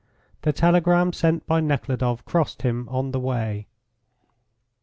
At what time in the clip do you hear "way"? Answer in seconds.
3.19-3.67